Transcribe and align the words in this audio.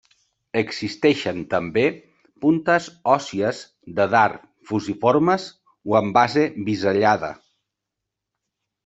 Existeixen 0.59 1.41
també 1.49 1.83
puntes 2.45 2.87
òssies 3.15 3.59
de 3.99 4.07
dard 4.13 4.39
fusiformes 4.71 5.45
o 5.93 5.99
amb 6.01 6.19
base 6.19 6.47
bisellada. 6.71 7.31